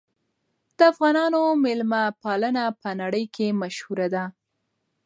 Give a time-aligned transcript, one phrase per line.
[0.77, 4.23] د افغانانو مېلمه پالنه په نړۍ کې مشهوره ده.